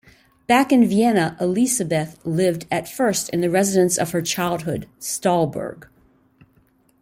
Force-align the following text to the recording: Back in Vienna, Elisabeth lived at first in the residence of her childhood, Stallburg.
Back 0.47 0.71
in 0.71 0.87
Vienna, 0.87 1.37
Elisabeth 1.39 2.17
lived 2.25 2.65
at 2.71 2.89
first 2.89 3.29
in 3.29 3.41
the 3.41 3.51
residence 3.51 3.99
of 3.99 4.13
her 4.13 4.21
childhood, 4.23 4.87
Stallburg. 4.99 5.85